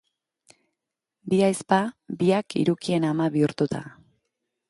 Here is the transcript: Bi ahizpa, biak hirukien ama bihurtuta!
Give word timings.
Bi 1.33 1.41
ahizpa, 1.49 1.79
biak 2.23 2.57
hirukien 2.61 3.07
ama 3.13 3.31
bihurtuta! 3.37 3.83